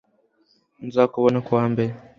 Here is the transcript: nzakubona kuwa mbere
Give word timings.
nzakubona 0.87 1.37
kuwa 1.45 1.63
mbere 1.73 1.93